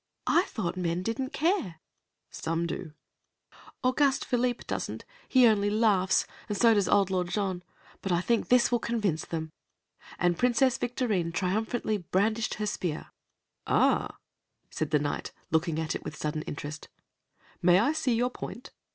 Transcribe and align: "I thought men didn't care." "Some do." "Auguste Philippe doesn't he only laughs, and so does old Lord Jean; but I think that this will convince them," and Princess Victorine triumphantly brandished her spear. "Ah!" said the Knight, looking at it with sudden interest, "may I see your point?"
"I 0.25 0.45
thought 0.45 0.75
men 0.77 1.03
didn't 1.03 1.29
care." 1.31 1.75
"Some 2.31 2.65
do." 2.65 2.93
"Auguste 3.83 4.25
Philippe 4.25 4.63
doesn't 4.65 5.05
he 5.27 5.45
only 5.45 5.69
laughs, 5.69 6.25
and 6.49 6.57
so 6.57 6.73
does 6.73 6.87
old 6.89 7.11
Lord 7.11 7.27
Jean; 7.27 7.61
but 8.01 8.11
I 8.11 8.19
think 8.19 8.45
that 8.45 8.49
this 8.49 8.71
will 8.71 8.79
convince 8.79 9.25
them," 9.25 9.51
and 10.17 10.39
Princess 10.39 10.79
Victorine 10.79 11.31
triumphantly 11.31 11.97
brandished 11.99 12.55
her 12.55 12.65
spear. 12.65 13.11
"Ah!" 13.67 14.17
said 14.71 14.89
the 14.89 14.97
Knight, 14.97 15.33
looking 15.51 15.79
at 15.79 15.93
it 15.93 16.03
with 16.03 16.15
sudden 16.17 16.41
interest, 16.41 16.89
"may 17.61 17.77
I 17.77 17.93
see 17.93 18.15
your 18.15 18.31
point?" 18.31 18.71